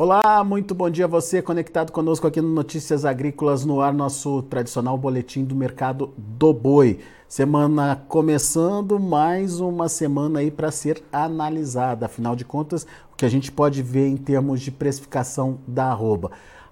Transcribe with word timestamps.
Olá, 0.00 0.44
muito 0.44 0.76
bom 0.76 0.88
dia 0.88 1.06
a 1.06 1.08
você 1.08 1.42
conectado 1.42 1.90
conosco 1.90 2.24
aqui 2.24 2.40
no 2.40 2.46
Notícias 2.46 3.04
Agrícolas 3.04 3.64
no 3.64 3.80
ar, 3.80 3.92
nosso 3.92 4.42
tradicional 4.42 4.96
boletim 4.96 5.44
do 5.44 5.56
mercado 5.56 6.14
do 6.16 6.54
boi. 6.54 7.00
Semana 7.26 8.00
começando, 8.06 9.00
mais 9.00 9.58
uma 9.58 9.88
semana 9.88 10.38
aí 10.38 10.52
para 10.52 10.70
ser 10.70 11.02
analisada. 11.12 12.06
Afinal 12.06 12.36
de 12.36 12.44
contas, 12.44 12.86
o 13.12 13.16
que 13.16 13.24
a 13.24 13.28
gente 13.28 13.50
pode 13.50 13.82
ver 13.82 14.06
em 14.06 14.16
termos 14.16 14.60
de 14.60 14.70
precificação 14.70 15.58
da 15.66 15.86
arroba. 15.86 16.30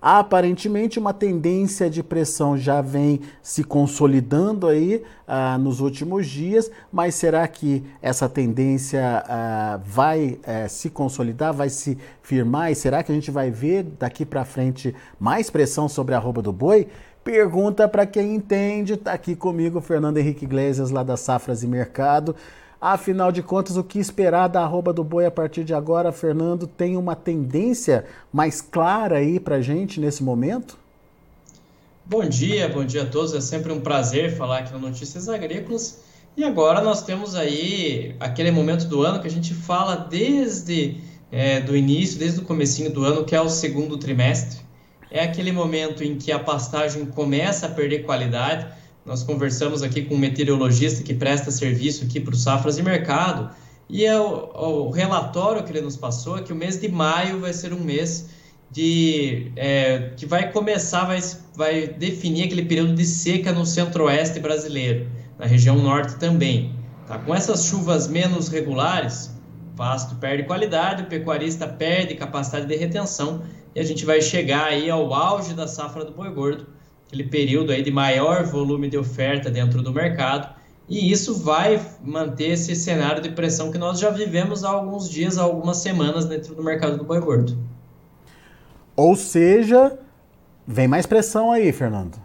Aparentemente, 0.08 1.00
uma 1.00 1.12
tendência 1.12 1.90
de 1.90 2.00
pressão 2.00 2.56
já 2.56 2.80
vem 2.80 3.22
se 3.42 3.64
consolidando 3.64 4.68
aí 4.68 5.02
ah, 5.26 5.58
nos 5.58 5.80
últimos 5.80 6.28
dias, 6.28 6.70
mas 6.92 7.16
será 7.16 7.48
que 7.48 7.82
essa 8.00 8.28
tendência 8.28 9.24
ah, 9.26 9.80
vai 9.84 10.38
eh, 10.44 10.68
se 10.68 10.90
consolidar, 10.90 11.52
vai 11.52 11.68
se 11.68 11.98
firmar? 12.22 12.70
E 12.70 12.76
será 12.76 13.02
que 13.02 13.10
a 13.10 13.14
gente 13.16 13.32
vai 13.32 13.50
ver 13.50 13.82
daqui 13.98 14.24
para 14.24 14.44
frente 14.44 14.94
mais 15.18 15.50
pressão 15.50 15.88
sobre 15.88 16.14
a 16.14 16.18
arroba 16.18 16.40
do 16.40 16.52
boi? 16.52 16.86
Pergunta 17.24 17.88
para 17.88 18.06
quem 18.06 18.36
entende. 18.36 18.92
Está 18.92 19.12
aqui 19.12 19.34
comigo 19.34 19.80
Fernando 19.80 20.18
Henrique 20.18 20.44
Iglesias, 20.44 20.92
lá 20.92 21.02
da 21.02 21.16
Safras 21.16 21.64
e 21.64 21.66
Mercado. 21.66 22.36
Afinal 22.80 23.32
de 23.32 23.42
contas, 23.42 23.76
o 23.76 23.84
que 23.84 23.98
esperar 23.98 24.48
da 24.48 24.62
arroba 24.62 24.92
do 24.92 25.02
boi 25.02 25.24
a 25.24 25.30
partir 25.30 25.64
de 25.64 25.72
agora, 25.72 26.12
Fernando? 26.12 26.66
Tem 26.66 26.96
uma 26.96 27.16
tendência 27.16 28.04
mais 28.32 28.60
clara 28.60 29.18
aí 29.18 29.40
para 29.40 29.62
gente 29.62 29.98
nesse 29.98 30.22
momento? 30.22 30.78
Bom 32.04 32.24
dia, 32.24 32.68
bom 32.68 32.84
dia 32.84 33.02
a 33.02 33.06
todos. 33.06 33.34
É 33.34 33.40
sempre 33.40 33.72
um 33.72 33.80
prazer 33.80 34.36
falar 34.36 34.58
aqui 34.58 34.72
no 34.72 34.78
Notícias 34.78 35.28
Agrícolas. 35.28 36.02
E 36.36 36.44
agora 36.44 36.82
nós 36.82 37.02
temos 37.02 37.34
aí 37.34 38.14
aquele 38.20 38.50
momento 38.50 38.86
do 38.86 39.02
ano 39.02 39.20
que 39.20 39.26
a 39.26 39.30
gente 39.30 39.54
fala 39.54 39.96
desde 39.96 41.00
é, 41.32 41.60
do 41.60 41.74
início, 41.74 42.18
desde 42.18 42.40
o 42.40 42.42
comecinho 42.42 42.92
do 42.92 43.04
ano, 43.04 43.24
que 43.24 43.34
é 43.34 43.40
o 43.40 43.48
segundo 43.48 43.96
trimestre. 43.96 44.60
É 45.10 45.24
aquele 45.24 45.50
momento 45.50 46.04
em 46.04 46.16
que 46.16 46.30
a 46.30 46.38
pastagem 46.38 47.06
começa 47.06 47.66
a 47.66 47.70
perder 47.70 48.04
qualidade 48.04 48.66
nós 49.06 49.22
conversamos 49.22 49.84
aqui 49.84 50.02
com 50.02 50.16
um 50.16 50.18
meteorologista 50.18 51.02
que 51.04 51.14
presta 51.14 51.52
serviço 51.52 52.04
aqui 52.04 52.18
para 52.18 52.34
o 52.34 52.36
Safras 52.36 52.76
e 52.76 52.82
Mercado, 52.82 53.54
e 53.88 54.04
é 54.04 54.18
o, 54.18 54.88
o, 54.88 54.90
relatório 54.90 55.62
que 55.62 55.70
ele 55.70 55.80
nos 55.80 55.96
passou 55.96 56.38
é 56.38 56.42
que 56.42 56.52
o 56.52 56.56
mês 56.56 56.80
de 56.80 56.88
maio 56.88 57.40
vai 57.40 57.52
ser 57.52 57.72
um 57.72 57.78
mês 57.78 58.28
de 58.68 59.52
é, 59.54 60.10
que 60.16 60.26
vai 60.26 60.50
começar, 60.50 61.04
vai, 61.04 61.20
vai 61.54 61.86
definir 61.86 62.46
aquele 62.46 62.64
período 62.64 62.94
de 62.96 63.04
seca 63.04 63.52
no 63.52 63.64
centro-oeste 63.64 64.40
brasileiro, 64.40 65.08
na 65.38 65.46
região 65.46 65.76
norte 65.76 66.16
também. 66.16 66.74
Tá? 67.06 67.16
Com 67.16 67.32
essas 67.32 67.66
chuvas 67.66 68.08
menos 68.08 68.48
regulares, 68.48 69.30
o 69.72 69.76
pasto 69.76 70.16
perde 70.16 70.42
qualidade, 70.42 71.04
o 71.04 71.06
pecuarista 71.06 71.68
perde 71.68 72.16
capacidade 72.16 72.66
de 72.66 72.74
retenção 72.74 73.42
e 73.72 73.78
a 73.78 73.84
gente 73.84 74.04
vai 74.04 74.20
chegar 74.20 74.64
aí 74.64 74.90
ao 74.90 75.14
auge 75.14 75.54
da 75.54 75.68
safra 75.68 76.04
do 76.04 76.10
boi 76.10 76.30
gordo, 76.30 76.66
aquele 77.06 77.24
período 77.24 77.72
aí 77.72 77.82
de 77.82 77.90
maior 77.90 78.44
volume 78.44 78.88
de 78.88 78.98
oferta 78.98 79.50
dentro 79.50 79.82
do 79.82 79.92
mercado, 79.92 80.54
e 80.88 81.10
isso 81.10 81.42
vai 81.42 81.80
manter 82.04 82.50
esse 82.50 82.74
cenário 82.76 83.22
de 83.22 83.30
pressão 83.30 83.72
que 83.72 83.78
nós 83.78 83.98
já 83.98 84.10
vivemos 84.10 84.64
há 84.64 84.70
alguns 84.70 85.10
dias, 85.10 85.38
há 85.38 85.42
algumas 85.42 85.78
semanas 85.78 86.24
dentro 86.24 86.54
do 86.54 86.62
mercado 86.62 86.96
do 86.96 87.04
boi 87.04 87.20
gordo. 87.20 87.58
Ou 88.94 89.16
seja, 89.16 89.98
vem 90.66 90.86
mais 90.86 91.06
pressão 91.06 91.50
aí, 91.50 91.72
Fernando. 91.72 92.16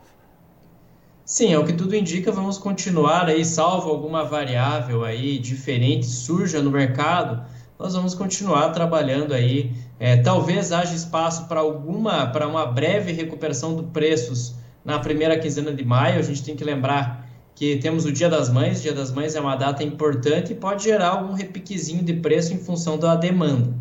Sim, 1.26 1.54
é 1.54 1.58
o 1.58 1.66
que 1.66 1.74
tudo 1.74 1.96
indica, 1.96 2.32
vamos 2.32 2.58
continuar 2.58 3.28
aí, 3.28 3.44
salvo 3.46 3.90
alguma 3.90 4.24
variável 4.24 5.04
aí 5.04 5.40
diferente 5.40 6.06
surja 6.06 6.62
no 6.62 6.70
mercado, 6.70 7.44
nós 7.80 7.94
vamos 7.94 8.14
continuar 8.14 8.70
trabalhando 8.70 9.34
aí. 9.34 9.74
É, 10.00 10.18
talvez 10.18 10.72
haja 10.72 10.94
espaço 10.94 11.48
para 11.48 11.60
alguma, 11.60 12.28
para 12.28 12.48
uma 12.48 12.66
breve 12.66 13.12
recuperação 13.12 13.76
dos 13.76 13.86
preços 13.92 14.61
na 14.84 15.00
primeira 15.00 15.38
quinzena 15.38 15.74
de 15.74 15.84
maio. 15.84 16.20
A 16.20 16.22
gente 16.22 16.44
tem 16.44 16.56
que 16.56 16.64
lembrar 16.64 17.28
que 17.56 17.78
temos 17.78 18.06
o 18.06 18.12
Dia 18.12 18.30
das 18.30 18.50
Mães. 18.50 18.80
O 18.80 18.82
Dia 18.82 18.94
das 18.94 19.12
Mães 19.12 19.36
é 19.36 19.40
uma 19.40 19.56
data 19.56 19.84
importante 19.84 20.54
e 20.54 20.56
pode 20.56 20.84
gerar 20.84 21.10
algum 21.10 21.34
repiquezinho 21.34 22.04
de 22.04 22.14
preço 22.14 22.54
em 22.54 22.58
função 22.58 22.98
da 22.98 23.16
demanda, 23.16 23.74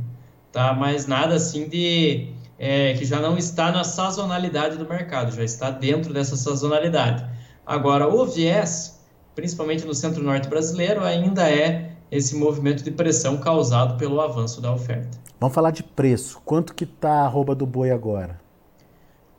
tá? 0.52 0.74
Mas 0.74 1.06
nada 1.06 1.34
assim 1.34 1.68
de 1.68 2.28
é, 2.58 2.92
que 2.94 3.04
já 3.04 3.20
não 3.20 3.38
está 3.38 3.72
na 3.72 3.82
sazonalidade 3.82 4.76
do 4.76 4.86
mercado, 4.86 5.34
já 5.34 5.42
está 5.42 5.70
dentro 5.70 6.12
dessa 6.12 6.36
sazonalidade. 6.36 7.24
Agora, 7.64 8.06
o 8.06 8.26
viés, 8.26 9.00
principalmente 9.34 9.86
no 9.86 9.94
centro-norte 9.94 10.48
brasileiro, 10.48 11.02
ainda 11.02 11.50
é 11.50 11.92
esse 12.10 12.36
movimento 12.36 12.82
de 12.82 12.90
pressão 12.90 13.38
causado 13.38 13.96
pelo 13.96 14.20
avanço 14.20 14.60
da 14.60 14.72
oferta. 14.72 15.18
Vamos 15.38 15.54
falar 15.54 15.70
de 15.70 15.82
preço. 15.82 16.40
Quanto 16.44 16.74
que 16.74 16.84
está 16.84 17.12
a 17.12 17.24
arroba 17.24 17.54
do 17.54 17.64
boi 17.64 17.90
agora? 17.90 18.38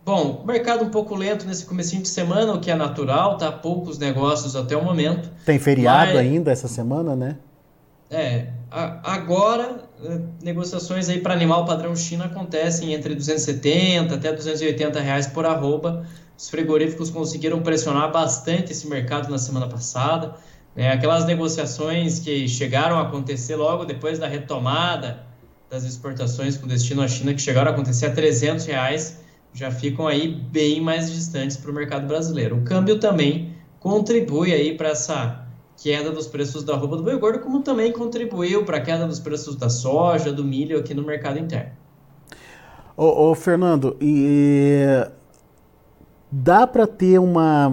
Bom, 0.04 0.44
mercado 0.46 0.84
um 0.84 0.90
pouco 0.90 1.16
lento 1.16 1.46
nesse 1.46 1.66
comecinho 1.66 2.02
de 2.02 2.08
semana, 2.08 2.54
o 2.54 2.60
que 2.60 2.72
é 2.72 2.76
natural, 2.76 3.38
tá? 3.38 3.52
Poucos 3.52 4.00
negócios 4.00 4.56
até 4.56 4.76
o 4.76 4.84
momento. 4.84 5.30
Tem 5.46 5.60
feriado 5.60 6.14
mas... 6.14 6.18
ainda 6.18 6.52
essa 6.52 6.68
semana, 6.68 7.16
né? 7.16 7.38
É, 8.10 8.48
a, 8.70 9.14
agora 9.14 9.84
eh, 10.04 10.20
negociações 10.44 11.08
aí 11.08 11.22
para 11.22 11.34
animal 11.34 11.66
padrão 11.66 11.96
China 11.96 12.26
acontecem 12.26 12.94
entre 12.94 13.16
270 13.16 14.16
até 14.16 14.34
280 14.34 15.00
reais 15.00 15.28
por 15.28 15.46
arroba. 15.46 16.06
Os 16.38 16.50
frigoríficos 16.50 17.10
conseguiram 17.10 17.62
pressionar 17.62 18.12
bastante 18.12 18.72
esse 18.72 18.88
mercado 18.88 19.30
na 19.30 19.38
semana 19.38 19.70
passada. 19.70 20.36
Né? 20.76 20.92
Aquelas 20.92 21.26
negociações 21.26 22.20
que 22.20 22.48
chegaram 22.48 22.98
a 22.98 23.04
acontecer 23.04 23.56
logo 23.56 23.86
depois 23.86 24.18
da 24.18 24.28
retomada 24.28 25.24
das 25.70 25.84
exportações 25.86 26.58
com 26.58 26.68
destino 26.68 27.02
à 27.02 27.08
China, 27.08 27.34
que 27.34 27.42
chegaram 27.42 27.72
a 27.72 27.74
acontecer 27.74 28.08
a 28.08 28.12
300 28.12 28.66
reais, 28.66 29.20
já 29.54 29.72
ficam 29.72 30.08
aí 30.08 30.28
bem 30.28 30.82
mais 30.82 31.12
distantes 31.12 31.58
para 31.58 31.72
o 31.72 31.74
mercado 31.74 32.08
brasileiro. 32.08 32.58
O 32.58 32.62
câmbio 32.64 33.00
também 33.00 33.56
contribui 33.80 34.54
aí 34.54 34.76
para 34.78 34.90
essa 34.90 35.46
queda 35.82 36.12
dos 36.12 36.28
preços 36.28 36.64
da 36.64 36.76
roupa 36.76 36.98
do 36.98 37.04
boi 37.04 37.18
gordo, 37.18 37.40
como 37.40 37.62
também 37.62 37.92
contribuiu 37.92 38.64
para 38.64 38.78
a 38.78 38.82
queda 38.82 39.08
dos 39.08 39.20
preços 39.20 39.56
da 39.56 39.70
soja, 39.70 40.32
do 40.32 40.44
milho 40.44 40.80
aqui 40.80 40.94
no 40.94 41.04
mercado 41.04 41.40
interno. 41.40 41.72
Ô, 42.96 43.32
ô 43.32 43.36
Fernando, 43.36 43.98
e 44.00 45.08
dá 46.32 46.68
para 46.68 46.86
ter 46.86 47.20
uma 47.20 47.72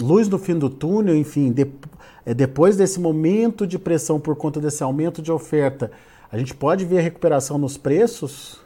luz 0.00 0.26
no 0.28 0.38
fim 0.38 0.58
do 0.58 0.70
túnel, 0.70 1.14
enfim, 1.14 1.52
de, 1.52 1.70
é, 2.24 2.32
depois 2.32 2.76
desse 2.76 2.98
momento 2.98 3.66
de 3.66 3.78
pressão 3.78 4.18
por 4.18 4.34
conta 4.36 4.60
desse 4.60 4.82
aumento 4.82 5.20
de 5.20 5.30
oferta, 5.30 5.90
a 6.32 6.38
gente 6.38 6.54
pode 6.54 6.84
ver 6.84 6.98
a 6.98 7.02
recuperação 7.02 7.58
nos 7.58 7.76
preços? 7.76 8.63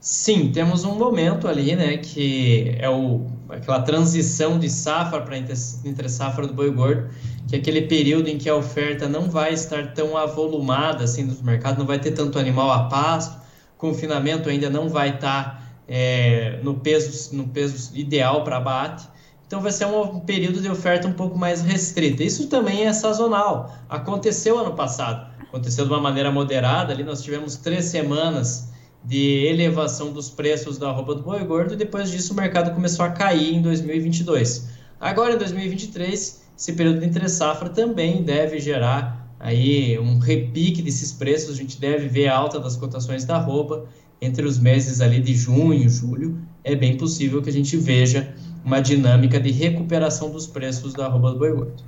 Sim, 0.00 0.50
temos 0.50 0.82
um 0.84 0.94
momento 0.94 1.46
ali, 1.46 1.76
né, 1.76 1.98
que 1.98 2.74
é 2.78 2.88
o, 2.88 3.26
aquela 3.50 3.82
transição 3.82 4.58
de 4.58 4.70
safra 4.70 5.20
para 5.20 5.36
entre, 5.36 6.08
safra 6.08 6.46
do 6.46 6.54
boi 6.54 6.70
gordo, 6.70 7.10
que 7.46 7.54
é 7.54 7.58
aquele 7.58 7.82
período 7.82 8.28
em 8.28 8.38
que 8.38 8.48
a 8.48 8.56
oferta 8.56 9.06
não 9.06 9.28
vai 9.28 9.52
estar 9.52 9.92
tão 9.92 10.16
avolumada 10.16 11.04
assim 11.04 11.24
no 11.24 11.44
mercado, 11.44 11.78
não 11.78 11.86
vai 11.86 11.98
ter 11.98 12.12
tanto 12.12 12.38
animal 12.38 12.70
a 12.70 12.84
pasto, 12.84 13.38
confinamento 13.76 14.48
ainda 14.48 14.70
não 14.70 14.88
vai 14.88 15.10
estar 15.10 15.70
é, 15.86 16.58
no, 16.62 16.76
peso, 16.76 17.36
no 17.36 17.48
peso 17.48 17.94
ideal 17.94 18.42
para 18.42 18.56
abate, 18.56 19.06
então 19.46 19.60
vai 19.60 19.72
ser 19.72 19.84
um 19.84 20.20
período 20.20 20.62
de 20.62 20.70
oferta 20.70 21.08
um 21.08 21.12
pouco 21.12 21.36
mais 21.36 21.60
restrita. 21.60 22.22
Isso 22.22 22.46
também 22.46 22.86
é 22.86 22.92
sazonal. 22.92 23.76
Aconteceu 23.88 24.56
ano 24.56 24.74
passado, 24.74 25.28
aconteceu 25.40 25.84
de 25.84 25.90
uma 25.90 26.00
maneira 26.00 26.30
moderada. 26.30 26.92
Ali 26.92 27.02
nós 27.02 27.20
tivemos 27.20 27.56
três 27.56 27.86
semanas 27.86 28.70
de 29.04 29.46
elevação 29.46 30.12
dos 30.12 30.28
preços 30.28 30.78
da 30.78 30.90
roupa 30.90 31.14
do 31.14 31.22
boi 31.22 31.42
gordo 31.44 31.74
e 31.74 31.76
depois 31.76 32.10
disso 32.10 32.32
o 32.32 32.36
mercado 32.36 32.74
começou 32.74 33.04
a 33.04 33.10
cair 33.10 33.54
em 33.54 33.62
2022. 33.62 34.68
Agora 35.00 35.34
em 35.34 35.38
2023, 35.38 36.42
esse 36.56 36.72
período 36.74 37.00
de 37.00 37.06
entre 37.06 37.26
safra 37.28 37.70
também 37.70 38.22
deve 38.22 38.60
gerar 38.60 39.34
aí 39.40 39.98
um 39.98 40.18
repique 40.18 40.82
desses 40.82 41.12
preços. 41.12 41.54
A 41.54 41.56
gente 41.56 41.80
deve 41.80 42.06
ver 42.06 42.28
a 42.28 42.36
alta 42.36 42.60
das 42.60 42.76
cotações 42.76 43.24
da 43.24 43.38
roupa 43.38 43.86
entre 44.20 44.44
os 44.44 44.58
meses 44.58 45.00
ali 45.00 45.20
de 45.20 45.34
junho 45.34 45.72
e 45.72 45.88
julho. 45.88 46.38
É 46.62 46.76
bem 46.76 46.98
possível 46.98 47.40
que 47.40 47.48
a 47.48 47.52
gente 47.52 47.76
veja 47.78 48.34
uma 48.62 48.80
dinâmica 48.80 49.40
de 49.40 49.50
recuperação 49.50 50.30
dos 50.30 50.46
preços 50.46 50.92
da 50.92 51.06
arroba 51.06 51.32
do 51.32 51.38
boi 51.38 51.52
gordo. 51.52 51.82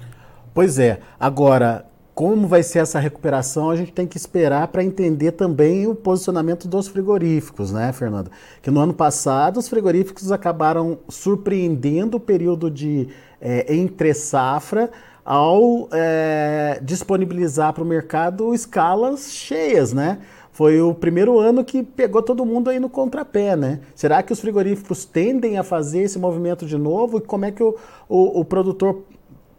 Pois 0.54 0.78
é. 0.78 1.00
Agora, 1.20 1.84
como 2.14 2.46
vai 2.46 2.62
ser 2.62 2.80
essa 2.80 2.98
recuperação, 2.98 3.70
a 3.70 3.76
gente 3.76 3.92
tem 3.92 4.06
que 4.06 4.16
esperar 4.16 4.68
para 4.68 4.84
entender 4.84 5.32
também 5.32 5.86
o 5.86 5.94
posicionamento 5.94 6.68
dos 6.68 6.88
frigoríficos, 6.88 7.72
né, 7.72 7.92
Fernando? 7.92 8.30
Que 8.60 8.70
no 8.70 8.80
ano 8.80 8.92
passado 8.92 9.58
os 9.58 9.68
frigoríficos 9.68 10.30
acabaram 10.30 10.98
surpreendendo 11.08 12.18
o 12.18 12.20
período 12.20 12.70
de 12.70 13.08
é, 13.40 13.74
entre 13.74 14.12
safra 14.12 14.90
ao 15.24 15.88
é, 15.92 16.80
disponibilizar 16.82 17.72
para 17.72 17.82
o 17.82 17.86
mercado 17.86 18.54
escalas 18.54 19.32
cheias, 19.32 19.92
né? 19.92 20.18
foi 20.52 20.82
o 20.82 20.94
primeiro 20.94 21.38
ano 21.38 21.64
que 21.64 21.82
pegou 21.82 22.22
todo 22.22 22.44
mundo 22.44 22.68
aí 22.68 22.78
no 22.78 22.88
contrapé, 22.88 23.56
né? 23.56 23.80
Será 23.94 24.22
que 24.22 24.34
os 24.34 24.40
frigoríficos 24.40 25.06
tendem 25.06 25.56
a 25.56 25.62
fazer 25.62 26.02
esse 26.02 26.18
movimento 26.18 26.66
de 26.66 26.76
novo? 26.76 27.18
E 27.18 27.20
como 27.22 27.46
é 27.46 27.50
que 27.50 27.62
o, 27.62 27.74
o, 28.06 28.40
o 28.40 28.44
produtor 28.44 29.02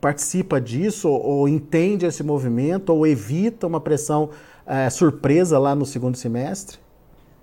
participa 0.03 0.59
disso, 0.59 1.07
ou, 1.07 1.47
entende 1.47 2.05
esse 2.05 2.21
movimento, 2.23 2.89
ou 2.89 3.07
evita 3.07 3.65
uma 3.65 3.79
pressão 3.79 4.31
é, 4.67 4.89
surpresa 4.89 5.57
lá 5.57 5.73
no 5.73 5.85
segundo 5.85 6.17
semestre? 6.17 6.77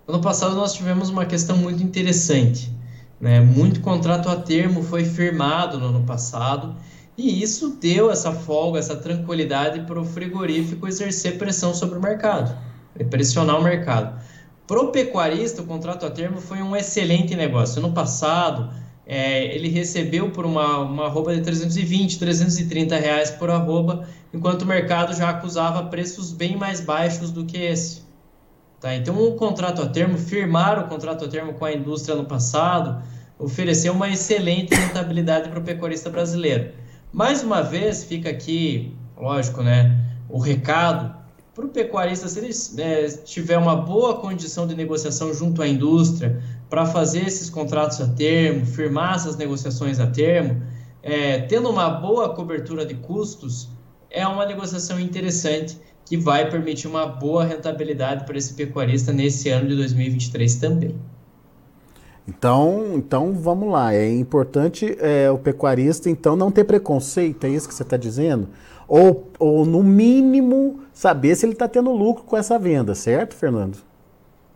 Ano 0.07 0.21
passado 0.21 0.55
nós 0.55 0.75
tivemos 0.75 1.09
uma 1.09 1.25
questão 1.25 1.57
muito 1.57 1.83
interessante. 1.83 2.71
Né? 3.19 3.41
Muito 3.41 3.81
contrato 3.81 4.29
a 4.29 4.37
termo 4.37 4.83
foi 4.83 5.07
firmado 5.07 5.79
no 5.79 5.87
ano 5.87 6.05
passado 6.05 6.77
e 7.17 7.43
isso 7.43 7.79
deu 7.81 8.11
essa 8.11 8.31
folga, 8.31 8.79
essa 8.79 8.97
tranquilidade 8.97 9.81
para 9.87 9.99
o 9.99 10.05
frigorífico 10.05 10.87
exercer 10.87 11.39
pressão 11.39 11.73
sobre 11.73 11.99
o 11.99 12.03
mercado, 12.03 12.55
pressionar 13.09 13.59
o 13.59 13.65
mercado. 13.65 14.21
Para 14.67 14.81
o 14.83 14.89
pecuarista, 14.89 15.63
o 15.63 15.65
contrato 15.65 16.05
a 16.05 16.11
termo 16.11 16.43
foi 16.43 16.61
um 16.61 16.77
excelente 16.77 17.35
negócio. 17.35 17.81
No 17.81 17.93
passado, 17.93 18.71
é, 19.13 19.53
ele 19.53 19.69
recebeu 19.69 20.31
por 20.31 20.47
uma, 20.47 20.79
uma 20.79 21.07
arroba 21.07 21.35
de 21.35 21.41
320, 21.43 22.17
330 22.17 22.97
reais 22.97 23.29
por 23.29 23.51
arroba, 23.51 24.07
enquanto 24.33 24.63
o 24.63 24.67
mercado 24.67 25.13
já 25.17 25.31
acusava 25.31 25.83
preços 25.87 26.31
bem 26.31 26.57
mais 26.57 26.81
baixos 26.81 27.33
do 27.33 27.45
que 27.45 27.59
esse. 27.59 28.03
Tá? 28.81 28.95
Então, 28.95 29.21
o 29.21 29.35
contrato 29.35 29.83
a 29.83 29.87
termo, 29.89 30.17
firmar 30.17 30.79
o 30.79 30.89
contrato 30.89 31.25
a 31.25 31.29
termo 31.29 31.55
com 31.55 31.65
a 31.65 31.73
indústria 31.73 32.15
no 32.15 32.25
passado, 32.25 33.03
ofereceu 33.37 33.93
uma 33.95 34.09
excelente 34.09 34.77
rentabilidade 34.77 35.49
para 35.49 35.59
o 35.59 35.63
pecuarista 35.63 36.09
brasileiro. 36.09 36.71
Mais 37.13 37.43
uma 37.43 37.63
vez, 37.63 38.05
fica 38.05 38.31
aqui, 38.31 38.95
lógico, 39.19 39.61
né, 39.61 40.05
o 40.29 40.39
recado 40.39 41.19
para 41.53 41.67
o 41.67 41.69
pecuarista, 41.69 42.29
se 42.29 42.39
ele 42.39 42.53
é, 42.81 43.09
tiver 43.09 43.59
uma 43.59 43.75
boa 43.75 44.21
condição 44.21 44.69
de 44.69 44.77
negociação 44.77 45.35
junto 45.35 45.61
à 45.61 45.67
indústria, 45.67 46.41
para 46.71 46.87
fazer 46.87 47.27
esses 47.27 47.51
contratos 47.51 48.01
a 48.01 48.07
termo, 48.07 48.65
firmar 48.65 49.17
essas 49.17 49.37
negociações 49.37 49.99
a 49.99 50.07
termo, 50.07 50.63
é, 51.03 51.41
tendo 51.41 51.69
uma 51.69 51.91
boa 51.91 52.33
cobertura 52.35 52.87
de 52.87 52.95
custos, 52.95 53.69
é 54.09 54.25
uma 54.27 54.47
negociação 54.47 54.99
interessante 55.01 55.77
que 56.05 56.17
vai 56.17 56.49
permitir 56.49 56.87
uma 56.87 57.07
boa 57.07 57.45
rentabilidade 57.45 58.25
para 58.25 58.39
esse 58.39 58.55
pecuarista 58.55 59.13
nesse 59.13 59.49
ano 59.49 59.69
de 59.69 59.77
2023 59.77 60.57
também. 60.57 60.97
Então, 62.27 62.93
então 62.95 63.33
vamos 63.33 63.71
lá. 63.71 63.93
É 63.93 64.09
importante 64.13 64.97
é, 65.01 65.31
o 65.31 65.39
pecuarista 65.39 66.09
então 66.09 66.37
não 66.37 66.51
ter 66.51 66.65
preconceito, 66.65 67.45
é 67.45 67.51
isso 67.51 67.69
que 67.69 67.75
você 67.75 67.83
está 67.83 67.97
dizendo? 67.97 68.49
Ou, 68.87 69.29
ou 69.39 69.65
no 69.65 69.83
mínimo 69.83 70.81
saber 70.93 71.35
se 71.35 71.47
ele 71.47 71.53
está 71.53 71.67
tendo 71.67 71.91
lucro 71.91 72.25
com 72.25 72.37
essa 72.37 72.59
venda, 72.59 72.95
certo, 72.95 73.35
Fernando? 73.35 73.90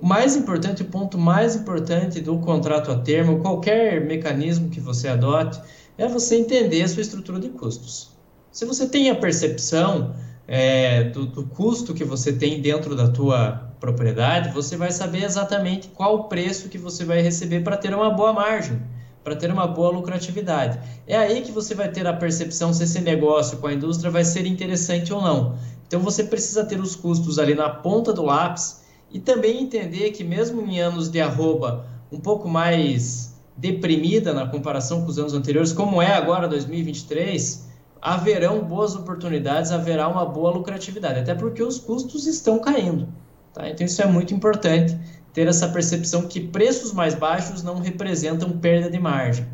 O 0.00 0.06
mais 0.06 0.34
importante, 0.34 0.82
o 0.82 0.86
ponto 0.86 1.16
mais 1.16 1.54
importante 1.54 2.20
do 2.20 2.38
contrato 2.38 2.90
a 2.90 2.98
termo, 2.98 3.40
qualquer 3.40 4.04
mecanismo 4.04 4.68
que 4.68 4.80
você 4.80 5.08
adote, 5.08 5.60
é 5.96 6.08
você 6.08 6.36
entender 6.36 6.82
a 6.82 6.88
sua 6.88 7.02
estrutura 7.02 7.38
de 7.38 7.48
custos. 7.50 8.10
Se 8.50 8.64
você 8.64 8.88
tem 8.88 9.08
a 9.10 9.14
percepção 9.14 10.14
é, 10.46 11.04
do, 11.04 11.26
do, 11.26 11.46
custo 11.46 11.94
que 11.94 12.04
você 12.04 12.32
tem 12.32 12.60
dentro 12.60 12.94
da 12.94 13.08
tua 13.08 13.72
propriedade, 13.80 14.52
você 14.52 14.76
vai 14.76 14.90
saber 14.90 15.22
exatamente 15.22 15.88
qual 15.88 16.14
o 16.16 16.24
preço 16.24 16.68
que 16.68 16.78
você 16.78 17.04
vai 17.04 17.20
receber 17.22 17.60
para 17.60 17.76
ter 17.76 17.94
uma 17.94 18.10
boa 18.10 18.32
margem, 18.32 18.80
para 19.22 19.36
ter 19.36 19.50
uma 19.50 19.66
boa 19.66 19.90
lucratividade. 19.90 20.78
É 21.06 21.16
aí 21.16 21.40
que 21.40 21.52
você 21.52 21.74
vai 21.74 21.88
ter 21.88 22.06
a 22.06 22.12
percepção 22.12 22.72
se 22.72 22.82
esse 22.82 23.00
negócio 23.00 23.58
com 23.58 23.68
a 23.68 23.72
indústria 23.72 24.10
vai 24.10 24.24
ser 24.24 24.44
interessante 24.44 25.12
ou 25.12 25.22
não. 25.22 25.56
Então 25.86 26.00
você 26.00 26.24
precisa 26.24 26.64
ter 26.64 26.80
os 26.80 26.96
custos 26.96 27.38
ali 27.38 27.54
na 27.54 27.70
ponta 27.70 28.12
do 28.12 28.22
lápis 28.22 28.83
e 29.14 29.20
também 29.20 29.62
entender 29.62 30.10
que 30.10 30.24
mesmo 30.24 30.60
em 30.62 30.80
anos 30.80 31.08
de 31.08 31.20
arroba 31.20 31.86
um 32.10 32.18
pouco 32.18 32.48
mais 32.48 33.32
deprimida 33.56 34.34
na 34.34 34.48
comparação 34.48 35.02
com 35.02 35.08
os 35.08 35.18
anos 35.20 35.32
anteriores, 35.32 35.72
como 35.72 36.02
é 36.02 36.12
agora 36.12 36.48
2023, 36.48 37.68
haverão 38.02 38.64
boas 38.64 38.96
oportunidades, 38.96 39.70
haverá 39.70 40.08
uma 40.08 40.26
boa 40.26 40.50
lucratividade, 40.50 41.20
até 41.20 41.32
porque 41.32 41.62
os 41.62 41.78
custos 41.78 42.26
estão 42.26 42.58
caindo. 42.58 43.06
Tá? 43.52 43.70
Então 43.70 43.86
isso 43.86 44.02
é 44.02 44.06
muito 44.06 44.34
importante, 44.34 44.98
ter 45.32 45.46
essa 45.46 45.68
percepção 45.68 46.22
que 46.22 46.40
preços 46.40 46.92
mais 46.92 47.14
baixos 47.14 47.62
não 47.62 47.78
representam 47.78 48.50
perda 48.58 48.90
de 48.90 48.98
margem. 48.98 49.46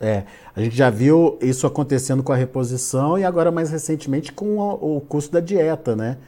É, 0.00 0.24
a 0.54 0.60
gente 0.60 0.76
já 0.76 0.90
viu 0.90 1.38
isso 1.40 1.66
acontecendo 1.66 2.22
com 2.22 2.32
a 2.32 2.36
reposição 2.36 3.18
e 3.18 3.24
agora 3.24 3.50
mais 3.50 3.70
recentemente 3.70 4.32
com 4.32 4.58
o, 4.58 4.96
o 4.96 5.00
custo 5.00 5.32
da 5.32 5.40
dieta, 5.40 5.96
né? 5.96 6.18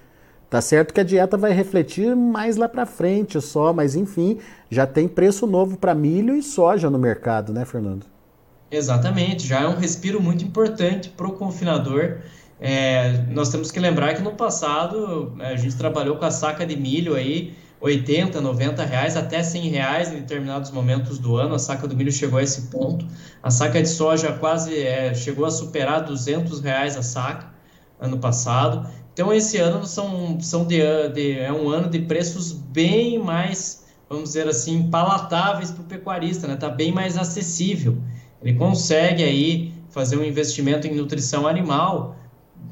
Tá 0.48 0.60
certo 0.60 0.94
que 0.94 1.00
a 1.00 1.04
dieta 1.04 1.36
vai 1.36 1.52
refletir 1.52 2.14
mais 2.14 2.56
lá 2.56 2.68
para 2.68 2.86
frente 2.86 3.40
só, 3.40 3.72
mas 3.72 3.96
enfim, 3.96 4.38
já 4.70 4.86
tem 4.86 5.08
preço 5.08 5.46
novo 5.46 5.76
para 5.76 5.94
milho 5.94 6.36
e 6.36 6.42
soja 6.42 6.88
no 6.88 6.98
mercado, 6.98 7.52
né, 7.52 7.64
Fernando? 7.64 8.06
Exatamente, 8.70 9.46
já 9.46 9.62
é 9.62 9.66
um 9.66 9.76
respiro 9.76 10.20
muito 10.20 10.44
importante 10.44 11.08
para 11.08 11.26
o 11.26 11.32
confinador. 11.32 12.18
É, 12.60 13.24
nós 13.30 13.48
temos 13.48 13.70
que 13.70 13.80
lembrar 13.80 14.14
que 14.14 14.22
no 14.22 14.32
passado 14.32 15.34
a 15.40 15.56
gente 15.56 15.76
trabalhou 15.76 16.16
com 16.16 16.24
a 16.24 16.30
saca 16.30 16.64
de 16.64 16.76
milho 16.76 17.14
aí 17.14 17.54
80, 17.84 18.40
90 18.40 18.82
reais, 18.82 19.14
até 19.14 19.42
100 19.42 19.68
reais 19.68 20.10
em 20.10 20.16
determinados 20.16 20.70
momentos 20.70 21.18
do 21.18 21.36
ano. 21.36 21.54
A 21.54 21.58
saca 21.58 21.86
do 21.86 21.94
milho 21.94 22.10
chegou 22.10 22.38
a 22.38 22.42
esse 22.42 22.62
ponto. 22.62 23.06
A 23.42 23.50
saca 23.50 23.82
de 23.82 23.88
soja 23.88 24.32
quase 24.32 24.74
é, 24.78 25.12
chegou 25.12 25.44
a 25.44 25.50
superar 25.50 26.02
200 26.02 26.60
reais 26.60 26.96
a 26.96 27.02
saca 27.02 27.52
ano 28.00 28.18
passado. 28.18 28.88
Então 29.14 29.32
esse 29.32 29.58
ano 29.58 29.86
são, 29.86 30.38
são 30.40 30.66
de, 30.66 30.80
de, 31.14 31.38
é 31.38 31.52
um 31.52 31.68
ano 31.68 31.88
de 31.88 32.00
preços 32.00 32.52
bem 32.52 33.16
mais, 33.16 33.86
vamos 34.08 34.24
dizer 34.24 34.48
assim, 34.48 34.90
palatáveis 34.90 35.70
para 35.70 35.82
o 35.82 35.84
pecuarista, 35.86 36.48
né? 36.48 36.54
Está 36.54 36.68
bem 36.68 36.90
mais 36.90 37.16
acessível. 37.16 37.96
Ele 38.42 38.58
consegue 38.58 39.22
aí 39.22 39.72
fazer 39.88 40.16
um 40.16 40.24
investimento 40.24 40.88
em 40.88 40.96
nutrição 40.96 41.46
animal 41.46 42.16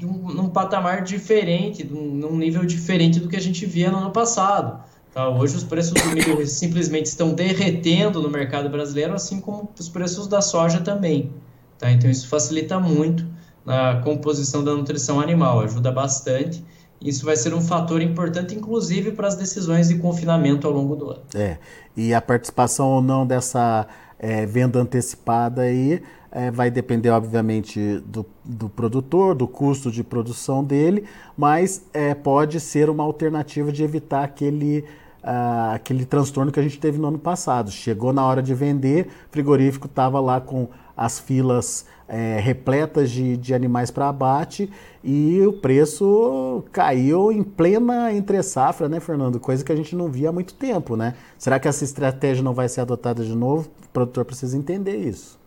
um, 0.03 0.33
num 0.33 0.49
patamar 0.49 1.01
diferente, 1.01 1.89
um, 1.89 2.13
num 2.13 2.37
nível 2.37 2.65
diferente 2.65 3.21
do 3.21 3.29
que 3.29 3.37
a 3.37 3.41
gente 3.41 3.65
via 3.65 3.89
no 3.89 3.99
ano 3.99 4.11
passado. 4.11 4.83
Tá? 5.13 5.29
Hoje 5.29 5.55
os 5.55 5.63
preços 5.63 5.93
do 5.93 6.09
milho 6.09 6.45
simplesmente 6.47 7.05
estão 7.05 7.33
derretendo 7.33 8.21
no 8.21 8.29
mercado 8.29 8.67
brasileiro, 8.67 9.13
assim 9.13 9.39
como 9.39 9.69
os 9.79 9.87
preços 9.87 10.27
da 10.27 10.41
soja 10.41 10.81
também. 10.81 11.31
Tá? 11.77 11.89
Então 11.89 12.09
isso 12.09 12.27
facilita 12.27 12.79
muito 12.79 13.25
na 13.65 14.01
composição 14.01 14.63
da 14.63 14.73
nutrição 14.73 15.19
animal, 15.19 15.61
ajuda 15.61 15.91
bastante. 15.91 16.63
Isso 17.01 17.25
vai 17.25 17.35
ser 17.35 17.53
um 17.53 17.61
fator 17.61 18.01
importante, 18.01 18.55
inclusive, 18.55 19.11
para 19.11 19.27
as 19.27 19.35
decisões 19.35 19.89
de 19.89 19.95
confinamento 19.97 20.65
ao 20.65 20.73
longo 20.73 20.95
do 20.95 21.09
ano. 21.11 21.21
É, 21.35 21.57
e 21.95 22.13
a 22.13 22.21
participação 22.21 22.87
ou 22.89 23.01
não 23.01 23.27
dessa 23.27 23.85
é, 24.17 24.45
venda 24.45 24.79
antecipada 24.79 25.63
aí 25.63 26.01
é, 26.31 26.49
vai 26.49 26.71
depender, 26.71 27.09
obviamente, 27.09 27.99
do, 28.05 28.25
do, 28.43 28.69
produtor, 28.69 29.35
do 29.35 29.47
custo 29.47 29.91
de 29.91 30.03
produção 30.03 30.63
dele, 30.63 31.03
mas 31.37 31.85
é, 31.93 32.15
pode 32.15 32.59
ser 32.59 32.89
uma 32.89 33.03
alternativa 33.03 33.71
de 33.71 33.83
evitar 33.83 34.23
aquele, 34.23 34.85
uh, 35.23 35.73
aquele 35.73 36.05
transtorno 36.05 36.51
que 36.51 36.59
a 36.59 36.63
gente 36.63 36.79
teve 36.79 36.97
no 36.97 37.07
ano 37.07 37.19
passado. 37.19 37.71
Chegou 37.71 38.11
na 38.11 38.25
hora 38.25 38.43
de 38.43 38.53
vender, 38.53 39.07
frigorífico 39.31 39.87
estava 39.87 40.19
lá 40.19 40.41
com 40.41 40.67
as 40.95 41.19
filas 41.19 41.85
é, 42.07 42.39
repletas 42.39 43.09
de, 43.09 43.35
de 43.37 43.53
animais 43.53 43.89
para 43.89 44.09
abate 44.09 44.69
e 45.03 45.41
o 45.41 45.53
preço 45.53 46.63
caiu 46.71 47.31
em 47.31 47.41
plena 47.41 48.13
entre 48.13 48.41
safra, 48.43 48.87
né, 48.87 48.99
Fernando? 48.99 49.39
Coisa 49.39 49.63
que 49.63 49.71
a 49.71 49.75
gente 49.75 49.95
não 49.95 50.09
via 50.09 50.29
há 50.29 50.31
muito 50.31 50.53
tempo, 50.53 50.95
né? 50.95 51.15
Será 51.37 51.59
que 51.59 51.67
essa 51.67 51.83
estratégia 51.83 52.43
não 52.43 52.53
vai 52.53 52.69
ser 52.69 52.81
adotada 52.81 53.23
de 53.23 53.35
novo? 53.35 53.69
O 53.85 53.89
produtor 53.89 54.25
precisa 54.25 54.55
entender 54.57 54.97
isso. 54.97 55.39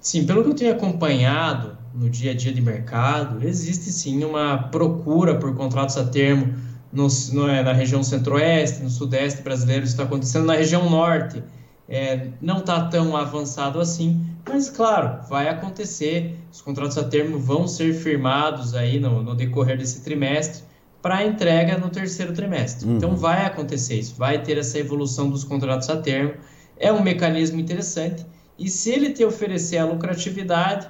Sim, 0.00 0.24
pelo 0.24 0.44
que 0.44 0.50
eu 0.50 0.54
tenho 0.54 0.72
acompanhado 0.72 1.76
no 1.92 2.08
dia 2.08 2.30
a 2.30 2.34
dia 2.34 2.52
de 2.52 2.62
mercado, 2.62 3.44
existe 3.44 3.90
sim 3.90 4.22
uma 4.22 4.56
procura 4.56 5.34
por 5.34 5.52
contratos 5.56 5.96
a 5.96 6.04
termo 6.04 6.54
no, 6.96 7.08
no, 7.32 7.48
é, 7.48 7.62
na 7.62 7.72
região 7.72 8.02
centro-oeste, 8.02 8.82
no 8.82 8.88
sudeste 8.88 9.42
brasileiro, 9.42 9.84
isso 9.84 9.92
está 9.92 10.04
acontecendo 10.04 10.46
na 10.46 10.54
região 10.54 10.88
norte. 10.88 11.42
É, 11.88 12.30
não 12.40 12.58
está 12.58 12.86
tão 12.88 13.16
avançado 13.16 13.78
assim, 13.78 14.20
mas, 14.48 14.68
claro, 14.68 15.20
vai 15.28 15.48
acontecer, 15.48 16.36
os 16.50 16.60
contratos 16.60 16.98
a 16.98 17.04
termo 17.04 17.38
vão 17.38 17.68
ser 17.68 17.94
firmados 17.94 18.74
aí 18.74 18.98
no, 18.98 19.22
no 19.22 19.36
decorrer 19.36 19.78
desse 19.78 20.02
trimestre 20.02 20.64
para 21.00 21.24
entrega 21.24 21.78
no 21.78 21.88
terceiro 21.88 22.32
trimestre. 22.32 22.88
Uhum. 22.88 22.96
Então, 22.96 23.14
vai 23.14 23.44
acontecer 23.44 23.94
isso, 23.94 24.16
vai 24.16 24.42
ter 24.42 24.58
essa 24.58 24.78
evolução 24.78 25.30
dos 25.30 25.44
contratos 25.44 25.88
a 25.88 25.96
termo. 25.98 26.34
É 26.76 26.92
um 26.92 27.02
mecanismo 27.02 27.60
interessante 27.60 28.26
e 28.58 28.68
se 28.68 28.90
ele 28.90 29.10
te 29.10 29.24
oferecer 29.24 29.78
a 29.78 29.84
lucratividade, 29.84 30.88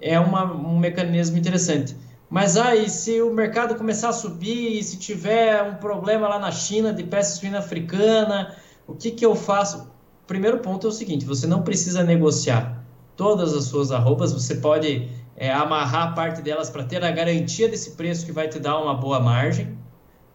é 0.00 0.18
uma, 0.18 0.44
um 0.52 0.78
mecanismo 0.78 1.38
interessante. 1.38 1.96
Mas 2.30 2.56
aí, 2.56 2.88
se 2.88 3.20
o 3.22 3.32
mercado 3.32 3.74
começar 3.74 4.08
a 4.08 4.12
subir, 4.12 4.82
se 4.82 4.98
tiver 4.98 5.62
um 5.62 5.74
problema 5.74 6.28
lá 6.28 6.38
na 6.38 6.50
China 6.50 6.92
de 6.92 7.04
peça 7.04 7.36
suína 7.36 7.58
africana, 7.58 8.56
o 8.86 8.94
que, 8.94 9.10
que 9.10 9.24
eu 9.24 9.34
faço? 9.34 9.90
Primeiro 10.26 10.58
ponto 10.58 10.86
é 10.86 10.90
o 10.90 10.92
seguinte: 10.92 11.24
você 11.24 11.46
não 11.46 11.62
precisa 11.62 12.02
negociar 12.02 12.84
todas 13.16 13.54
as 13.54 13.64
suas 13.64 13.92
arrobas, 13.92 14.32
você 14.32 14.56
pode 14.56 15.08
é, 15.36 15.52
amarrar 15.52 16.14
parte 16.14 16.42
delas 16.42 16.70
para 16.70 16.84
ter 16.84 17.04
a 17.04 17.10
garantia 17.10 17.68
desse 17.68 17.92
preço 17.92 18.26
que 18.26 18.32
vai 18.32 18.48
te 18.48 18.58
dar 18.58 18.80
uma 18.80 18.94
boa 18.94 19.20
margem, 19.20 19.76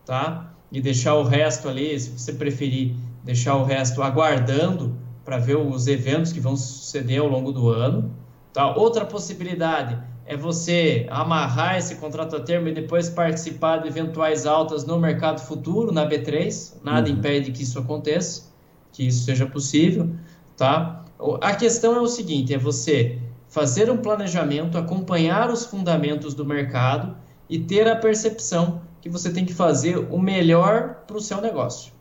tá? 0.05 0.53
E 0.71 0.79
deixar 0.79 1.15
o 1.15 1.23
resto 1.23 1.67
ali, 1.67 1.99
se 1.99 2.11
você 2.11 2.33
preferir, 2.33 2.95
deixar 3.23 3.55
o 3.55 3.63
resto 3.63 4.01
aguardando 4.01 4.95
para 5.25 5.37
ver 5.37 5.57
os 5.57 5.87
eventos 5.87 6.31
que 6.31 6.39
vão 6.39 6.55
suceder 6.55 7.19
ao 7.19 7.27
longo 7.27 7.51
do 7.51 7.69
ano, 7.69 8.13
tá? 8.53 8.75
Outra 8.75 9.05
possibilidade 9.05 9.97
é 10.29 10.37
você 10.37 11.07
amarrar 11.09 11.79
esse 11.79 11.95
contrato 11.95 12.35
a 12.35 12.39
termo 12.39 12.67
e 12.67 12.71
depois 12.71 13.09
participar 13.09 13.79
de 13.79 13.87
eventuais 13.87 14.45
altas 14.45 14.85
no 14.85 14.99
mercado 14.99 15.41
futuro, 15.41 15.91
na 15.91 16.07
B3, 16.07 16.75
nada 16.83 17.09
uhum. 17.09 17.15
impede 17.15 17.51
que 17.51 17.63
isso 17.63 17.79
aconteça. 17.79 18.43
que 18.91 19.07
isso 19.07 19.25
seja 19.25 19.47
possível, 19.47 20.07
tá? 20.55 21.03
A 21.41 21.55
questão 21.55 21.95
é 21.95 21.99
o 21.99 22.07
seguinte, 22.07 22.53
é 22.53 22.59
você 22.59 23.17
fazer 23.47 23.89
um 23.89 23.97
planejamento, 23.97 24.77
acompanhar 24.77 25.49
os 25.49 25.65
fundamentos 25.65 26.35
do 26.35 26.45
mercado 26.45 27.15
e 27.49 27.57
ter 27.57 27.87
a 27.87 27.95
percepção 27.95 28.81
que 29.01 29.09
você 29.09 29.31
tem 29.31 29.45
que 29.45 29.53
fazer 29.53 29.97
o 29.97 30.19
melhor 30.19 31.05
para 31.07 31.17
o 31.17 31.21
seu 31.21 31.41
negócio, 31.41 31.91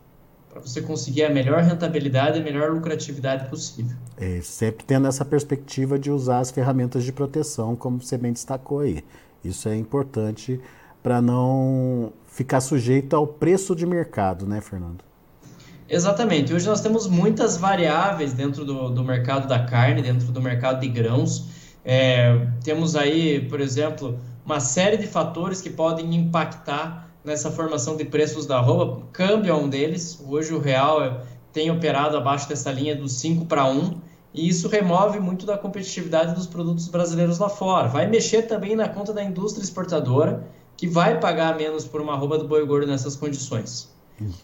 para 0.51 0.61
você 0.61 0.81
conseguir 0.81 1.25
a 1.25 1.31
melhor 1.31 1.63
rentabilidade 1.63 2.39
e 2.39 2.41
a 2.41 2.45
melhor 2.45 2.71
lucratividade 2.73 3.49
possível. 3.49 3.97
É, 4.17 4.41
sempre 4.43 4.85
tendo 4.85 5.07
essa 5.07 5.25
perspectiva 5.25 5.99
de 5.99 6.11
usar 6.11 6.41
as 6.41 6.51
ferramentas 6.51 7.05
de 7.05 7.13
proteção, 7.13 7.77
como 7.77 8.01
você 8.01 8.17
bem 8.17 8.33
destacou 8.33 8.81
aí. 8.81 9.05
Isso 9.45 9.69
é 9.69 9.77
importante 9.77 10.61
para 11.03 11.23
não 11.23 12.13
ficar 12.27 12.61
sujeito 12.61 13.15
ao 13.15 13.27
preço 13.27 13.75
de 13.75 13.87
mercado, 13.87 14.47
né, 14.47 14.61
Fernando? 14.61 15.05
Exatamente. 15.89 16.53
Hoje 16.53 16.67
nós 16.67 16.81
temos 16.81 17.07
muitas 17.07 17.57
variáveis 17.57 18.33
dentro 18.33 18.65
do, 18.65 18.91
do 18.91 19.03
mercado 19.03 19.49
da 19.49 19.65
carne, 19.65 20.03
dentro 20.03 20.31
do 20.31 20.41
mercado 20.41 20.81
de 20.81 20.89
grãos. 20.89 21.47
É, 21.85 22.47
temos 22.63 22.95
aí, 22.95 23.41
por 23.49 23.61
exemplo, 23.61 24.19
uma 24.45 24.61
série 24.61 24.99
de 24.99 25.07
fatores 25.07 25.63
que 25.63 25.71
podem 25.71 26.15
impactar 26.15 27.08
nessa 27.29 27.51
formação 27.51 27.97
de 27.97 28.05
preços 28.05 28.47
da 28.47 28.57
arroba. 28.57 29.03
Câmbio 29.13 29.53
é 29.53 29.55
um 29.55 29.69
deles. 29.69 30.19
Hoje 30.27 30.53
o 30.53 30.59
real 30.59 31.21
tem 31.53 31.71
operado 31.71 32.17
abaixo 32.17 32.49
dessa 32.49 32.73
linha 32.73 32.97
dos 32.97 33.13
5 33.13 33.47
para 33.47 33.65
1 33.67 34.01
e 34.35 34.49
isso 34.49 34.69
remove 34.69 35.21
muito 35.21 35.47
da 35.47 35.57
competitividade 35.57 36.35
dos 36.35 36.47
produtos 36.47 36.89
brasileiros 36.89 37.39
lá 37.39 37.49
fora. 37.49 37.89
Vai 37.89 38.07
mexer 38.07 38.43
também 38.43 38.75
na 38.75 38.89
conta 38.89 39.13
da 39.13 39.23
indústria 39.23 39.63
exportadora, 39.63 40.47
que 40.77 40.87
vai 40.87 41.21
pagar 41.21 41.57
menos 41.57 41.85
por 41.85 42.01
uma 42.01 42.15
arroba 42.15 42.39
do 42.39 42.49
boi 42.49 42.65
gordo 42.67 42.87
nessas 42.87 43.15
condições. 43.15 43.89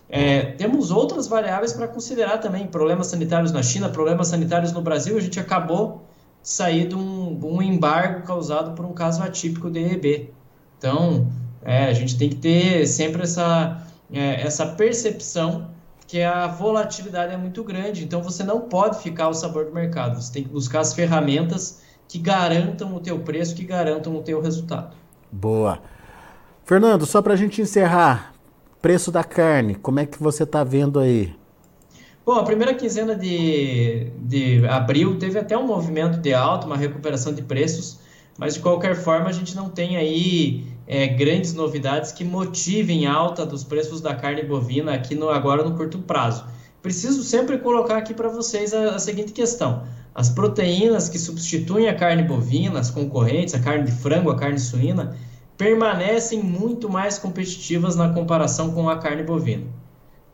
É, 0.08 0.52
temos 0.52 0.90
outras 0.90 1.26
variáveis 1.26 1.72
para 1.72 1.88
considerar 1.88 2.38
também, 2.38 2.66
problemas 2.66 3.08
sanitários 3.08 3.50
na 3.50 3.62
China, 3.62 3.88
problemas 3.88 4.28
sanitários 4.28 4.72
no 4.72 4.80
Brasil. 4.80 5.16
A 5.16 5.20
gente 5.20 5.40
acabou 5.40 6.04
de 6.42 6.48
sair 6.48 6.86
de 6.86 6.94
um, 6.94 7.38
um 7.42 7.60
embargo 7.60 8.24
causado 8.26 8.74
por 8.74 8.84
um 8.84 8.92
caso 8.92 9.22
atípico 9.22 9.70
de 9.70 9.80
EB. 9.80 10.30
Então, 10.78 11.28
é, 11.64 11.86
a 11.86 11.92
gente 11.92 12.16
tem 12.16 12.28
que 12.28 12.36
ter 12.36 12.86
sempre 12.86 13.22
essa, 13.22 13.86
é, 14.12 14.42
essa 14.42 14.66
percepção 14.66 15.70
que 16.06 16.22
a 16.22 16.46
volatilidade 16.46 17.32
é 17.32 17.36
muito 17.36 17.64
grande. 17.64 18.04
Então, 18.04 18.22
você 18.22 18.44
não 18.44 18.60
pode 18.60 19.02
ficar 19.02 19.24
ao 19.24 19.34
sabor 19.34 19.64
do 19.64 19.72
mercado. 19.72 20.20
Você 20.20 20.32
tem 20.32 20.42
que 20.44 20.50
buscar 20.50 20.80
as 20.80 20.92
ferramentas 20.92 21.82
que 22.06 22.18
garantam 22.18 22.94
o 22.94 23.00
teu 23.00 23.18
preço, 23.20 23.54
que 23.54 23.64
garantam 23.64 24.14
o 24.14 24.22
teu 24.22 24.40
resultado. 24.40 24.94
Boa. 25.32 25.80
Fernando, 26.64 27.06
só 27.06 27.20
para 27.20 27.34
a 27.34 27.36
gente 27.36 27.60
encerrar, 27.60 28.34
Preço 28.84 29.10
da 29.10 29.24
carne, 29.24 29.74
como 29.76 29.98
é 29.98 30.04
que 30.04 30.22
você 30.22 30.42
está 30.42 30.62
vendo 30.62 31.00
aí? 31.00 31.34
Bom, 32.22 32.34
a 32.34 32.42
primeira 32.42 32.74
quinzena 32.74 33.16
de, 33.16 34.10
de 34.18 34.62
abril 34.66 35.18
teve 35.18 35.38
até 35.38 35.56
um 35.56 35.66
movimento 35.66 36.18
de 36.18 36.34
alta, 36.34 36.66
uma 36.66 36.76
recuperação 36.76 37.32
de 37.32 37.40
preços, 37.40 37.98
mas 38.36 38.52
de 38.52 38.60
qualquer 38.60 38.94
forma 38.94 39.30
a 39.30 39.32
gente 39.32 39.56
não 39.56 39.70
tem 39.70 39.96
aí 39.96 40.66
é, 40.86 41.06
grandes 41.06 41.54
novidades 41.54 42.12
que 42.12 42.24
motivem 42.24 43.06
alta 43.06 43.46
dos 43.46 43.64
preços 43.64 44.00
da 44.00 44.14
carne 44.14 44.42
bovina 44.42 44.94
aqui 44.94 45.14
no, 45.14 45.30
agora 45.30 45.62
no 45.62 45.76
curto 45.76 45.98
prazo. 45.98 46.44
Preciso 46.82 47.22
sempre 47.22 47.58
colocar 47.58 47.96
aqui 47.96 48.12
para 48.12 48.28
vocês 48.28 48.74
a, 48.74 48.96
a 48.96 48.98
seguinte 48.98 49.32
questão: 49.32 49.84
as 50.14 50.28
proteínas 50.28 51.08
que 51.08 51.18
substituem 51.18 51.88
a 51.88 51.94
carne 51.94 52.22
bovina, 52.22 52.78
as 52.78 52.90
concorrentes, 52.90 53.54
a 53.54 53.60
carne 53.60 53.84
de 53.84 53.92
frango, 53.92 54.30
a 54.30 54.36
carne 54.36 54.58
suína, 54.58 55.16
permanecem 55.56 56.42
muito 56.42 56.90
mais 56.90 57.18
competitivas 57.18 57.96
na 57.96 58.10
comparação 58.10 58.72
com 58.72 58.88
a 58.88 58.98
carne 58.98 59.22
bovina. 59.22 59.64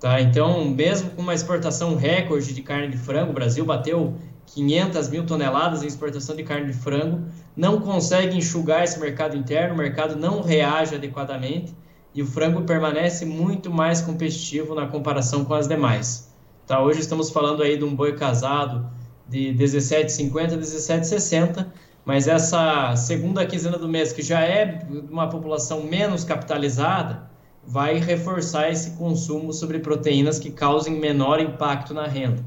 Tá? 0.00 0.20
Então, 0.20 0.64
mesmo 0.64 1.10
com 1.10 1.20
uma 1.22 1.34
exportação 1.34 1.94
recorde 1.94 2.54
de 2.54 2.62
carne 2.62 2.88
de 2.88 2.96
frango, 2.96 3.30
o 3.30 3.34
Brasil 3.34 3.64
bateu 3.64 4.14
500 4.54 5.08
mil 5.08 5.26
toneladas 5.26 5.82
em 5.82 5.86
exportação 5.86 6.34
de 6.34 6.42
carne 6.42 6.66
de 6.66 6.72
frango, 6.72 7.24
não 7.56 7.80
consegue 7.80 8.36
enxugar 8.36 8.84
esse 8.84 8.98
mercado 8.98 9.36
interno, 9.36 9.74
o 9.74 9.78
mercado 9.78 10.16
não 10.16 10.42
reage 10.42 10.94
adequadamente 10.94 11.74
e 12.14 12.22
o 12.22 12.26
frango 12.26 12.62
permanece 12.62 13.24
muito 13.24 13.70
mais 13.70 14.00
competitivo 14.00 14.74
na 14.74 14.86
comparação 14.86 15.44
com 15.44 15.54
as 15.54 15.68
demais. 15.68 16.32
Tá? 16.66 16.82
Hoje 16.82 17.00
estamos 17.00 17.30
falando 17.30 17.62
aí 17.62 17.76
de 17.76 17.84
um 17.84 17.94
boi 17.94 18.14
casado 18.14 18.90
de 19.28 19.54
17,50 19.54 20.54
a 20.54 20.58
17,60 20.58 21.66
mas 22.04 22.26
essa 22.26 22.96
segunda 22.96 23.46
quinzena 23.46 23.78
do 23.78 23.88
mês, 23.88 24.12
que 24.12 24.22
já 24.22 24.40
é 24.40 24.84
uma 25.10 25.28
população 25.28 25.82
menos 25.84 26.24
capitalizada, 26.24 27.30
vai 27.64 27.98
reforçar 27.98 28.70
esse 28.70 28.92
consumo 28.92 29.52
sobre 29.52 29.78
proteínas 29.78 30.38
que 30.38 30.50
causem 30.50 30.98
menor 30.98 31.40
impacto 31.40 31.92
na 31.92 32.06
renda. 32.06 32.42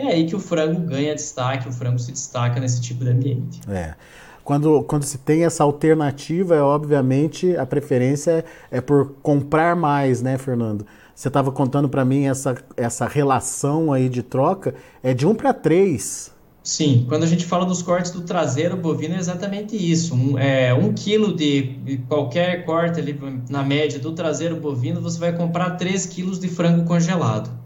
É 0.00 0.14
aí 0.14 0.26
que 0.26 0.34
o 0.34 0.40
frango 0.40 0.80
ganha 0.80 1.14
destaque, 1.14 1.68
o 1.68 1.72
frango 1.72 1.98
se 1.98 2.10
destaca 2.10 2.58
nesse 2.58 2.80
tipo 2.80 3.04
de 3.04 3.10
ambiente. 3.10 3.60
É. 3.68 3.94
Quando, 4.42 4.82
quando 4.84 5.04
se 5.04 5.18
tem 5.18 5.44
essa 5.44 5.62
alternativa, 5.62 6.56
é 6.56 6.62
obviamente 6.62 7.54
a 7.56 7.66
preferência 7.66 8.44
é 8.70 8.80
por 8.80 9.12
comprar 9.22 9.76
mais, 9.76 10.22
né, 10.22 10.38
Fernando? 10.38 10.86
Você 11.14 11.28
estava 11.28 11.52
contando 11.52 11.88
para 11.88 12.02
mim 12.02 12.24
essa, 12.26 12.56
essa 12.76 13.06
relação 13.06 13.92
aí 13.92 14.08
de 14.08 14.22
troca, 14.22 14.74
é 15.02 15.12
de 15.12 15.26
1 15.26 15.34
para 15.34 15.52
3. 15.52 16.32
Sim, 16.62 17.04
quando 17.08 17.24
a 17.24 17.26
gente 17.26 17.44
fala 17.44 17.66
dos 17.66 17.82
cortes 17.82 18.10
do 18.10 18.22
traseiro 18.22 18.76
bovino 18.76 19.14
é 19.14 19.18
exatamente 19.18 19.76
isso. 19.76 20.14
Um, 20.14 20.38
é, 20.38 20.72
um 20.72 20.92
quilo 20.92 21.34
de 21.34 22.00
qualquer 22.08 22.64
corte 22.64 23.00
ali, 23.00 23.18
na 23.50 23.62
média 23.62 23.98
do 23.98 24.12
traseiro 24.12 24.56
bovino, 24.56 25.00
você 25.00 25.18
vai 25.18 25.36
comprar 25.36 25.70
3 25.76 26.06
quilos 26.06 26.40
de 26.40 26.48
frango 26.48 26.84
congelado. 26.84 27.59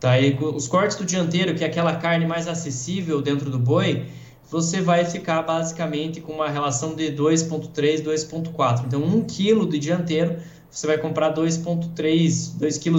Tá? 0.00 0.18
E 0.18 0.36
os 0.40 0.66
cortes 0.66 0.96
do 0.96 1.04
dianteiro, 1.04 1.54
que 1.54 1.62
é 1.62 1.66
aquela 1.66 1.94
carne 1.96 2.26
mais 2.26 2.48
acessível 2.48 3.20
dentro 3.20 3.50
do 3.50 3.58
boi, 3.58 4.06
você 4.50 4.80
vai 4.80 5.04
ficar 5.04 5.42
basicamente 5.42 6.20
com 6.20 6.32
uma 6.32 6.48
relação 6.48 6.94
de 6.94 7.12
2,3, 7.12 8.02
2,4. 8.02 8.86
Então, 8.86 9.02
1 9.02 9.24
quilo 9.24 9.68
de 9.68 9.78
dianteiro, 9.78 10.38
você 10.70 10.86
vai 10.86 10.98
comprar 10.98 11.34
2,3, 11.34 12.58
2,3 12.58 12.82
kg, 12.82 12.92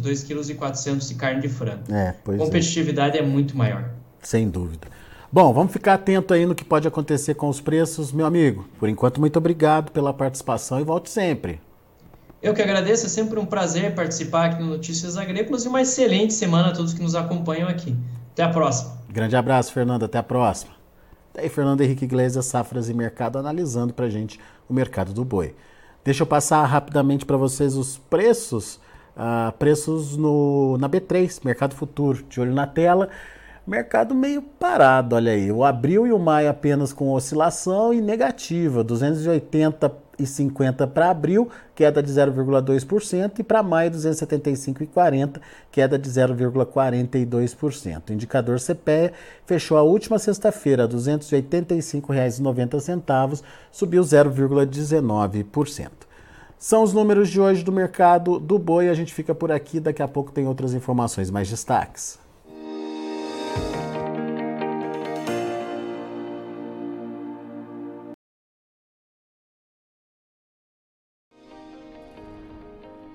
2,4 0.00 0.84
kg 0.84 0.98
de 0.98 1.14
carne 1.14 1.40
de 1.40 1.48
frango. 1.48 1.82
É, 1.90 2.14
a 2.26 2.34
é. 2.34 2.36
competitividade 2.36 3.16
é. 3.16 3.20
é 3.20 3.26
muito 3.26 3.56
maior. 3.56 3.90
Sem 4.20 4.48
dúvida. 4.48 4.86
Bom, 5.32 5.52
vamos 5.52 5.72
ficar 5.72 5.94
atento 5.94 6.34
aí 6.34 6.44
no 6.44 6.54
que 6.54 6.64
pode 6.64 6.86
acontecer 6.86 7.34
com 7.34 7.48
os 7.48 7.58
preços, 7.58 8.12
meu 8.12 8.26
amigo. 8.26 8.68
Por 8.78 8.88
enquanto, 8.88 9.18
muito 9.18 9.38
obrigado 9.38 9.90
pela 9.90 10.12
participação 10.12 10.78
e 10.78 10.84
volte 10.84 11.08
sempre. 11.08 11.58
Eu 12.42 12.52
que 12.52 12.60
agradeço, 12.60 13.06
é 13.06 13.08
sempre 13.08 13.38
um 13.38 13.46
prazer 13.46 13.94
participar 13.94 14.46
aqui 14.46 14.60
no 14.60 14.70
Notícias 14.70 15.16
Agrícolas 15.16 15.64
e 15.64 15.68
uma 15.68 15.80
excelente 15.80 16.34
semana 16.34 16.70
a 16.70 16.72
todos 16.72 16.92
que 16.92 17.00
nos 17.00 17.14
acompanham 17.14 17.68
aqui. 17.68 17.96
Até 18.32 18.42
a 18.42 18.48
próxima. 18.48 18.98
Grande 19.08 19.36
abraço, 19.36 19.72
Fernando. 19.72 20.06
Até 20.06 20.18
a 20.18 20.24
próxima. 20.24 20.72
Daí, 21.32 21.48
Fernando 21.48 21.82
Henrique 21.82 22.04
Iglesias, 22.04 22.46
Safras 22.46 22.88
e 22.88 22.94
Mercado, 22.94 23.38
analisando 23.38 23.94
para 23.94 24.08
gente 24.08 24.40
o 24.68 24.74
mercado 24.74 25.12
do 25.12 25.24
boi. 25.24 25.54
Deixa 26.04 26.24
eu 26.24 26.26
passar 26.26 26.64
rapidamente 26.64 27.24
para 27.24 27.36
vocês 27.36 27.76
os 27.76 27.96
preços. 27.96 28.80
Uh, 29.16 29.52
preços 29.56 30.16
no, 30.16 30.76
na 30.78 30.88
B3, 30.88 31.44
Mercado 31.44 31.76
Futuro, 31.76 32.24
de 32.24 32.40
olho 32.40 32.52
na 32.52 32.66
tela. 32.66 33.08
Mercado 33.64 34.16
meio 34.16 34.42
parado, 34.42 35.14
olha 35.14 35.30
aí. 35.30 35.52
O 35.52 35.62
abril 35.62 36.08
e 36.08 36.12
o 36.12 36.18
maio 36.18 36.50
apenas 36.50 36.92
com 36.92 37.12
oscilação 37.12 37.94
e 37.94 38.00
negativa, 38.00 38.82
280,50 40.22 40.86
para 40.88 41.10
abril, 41.10 41.48
queda 41.74 42.02
de 42.02 42.10
0,2%, 42.12 43.38
e 43.38 43.42
para 43.42 43.62
maio 43.62 43.90
275,40, 43.90 45.40
queda 45.70 45.98
de 45.98 46.08
0,42%. 46.08 48.10
O 48.10 48.12
indicador 48.12 48.58
CPEA 48.60 49.12
fechou 49.46 49.76
a 49.76 49.82
última 49.82 50.18
sexta-feira 50.18 50.86
R$ 50.86 50.94
285,90, 50.94 53.42
subiu 53.70 54.02
0,19%. 54.02 55.90
São 56.58 56.82
os 56.84 56.92
números 56.92 57.28
de 57.28 57.40
hoje 57.40 57.64
do 57.64 57.72
mercado 57.72 58.38
do 58.38 58.56
boi. 58.56 58.88
A 58.88 58.94
gente 58.94 59.12
fica 59.12 59.34
por 59.34 59.50
aqui. 59.50 59.80
Daqui 59.80 60.00
a 60.00 60.06
pouco 60.06 60.30
tem 60.30 60.46
outras 60.46 60.74
informações, 60.74 61.28
mais 61.28 61.50
destaques. 61.50 62.21